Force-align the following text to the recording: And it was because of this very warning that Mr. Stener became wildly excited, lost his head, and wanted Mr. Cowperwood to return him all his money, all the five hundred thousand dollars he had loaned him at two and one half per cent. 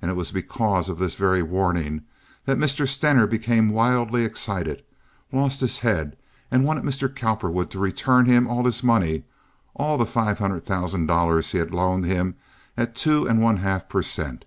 And 0.00 0.10
it 0.10 0.14
was 0.14 0.32
because 0.32 0.88
of 0.88 0.98
this 0.98 1.16
very 1.16 1.42
warning 1.42 2.04
that 2.46 2.56
Mr. 2.56 2.88
Stener 2.88 3.26
became 3.26 3.68
wildly 3.68 4.24
excited, 4.24 4.82
lost 5.32 5.60
his 5.60 5.80
head, 5.80 6.16
and 6.50 6.64
wanted 6.64 6.82
Mr. 6.82 7.14
Cowperwood 7.14 7.70
to 7.72 7.78
return 7.78 8.24
him 8.24 8.48
all 8.48 8.64
his 8.64 8.82
money, 8.82 9.24
all 9.76 9.98
the 9.98 10.06
five 10.06 10.38
hundred 10.38 10.60
thousand 10.64 11.08
dollars 11.08 11.52
he 11.52 11.58
had 11.58 11.74
loaned 11.74 12.06
him 12.06 12.36
at 12.74 12.96
two 12.96 13.26
and 13.26 13.42
one 13.42 13.58
half 13.58 13.86
per 13.86 14.00
cent. 14.00 14.46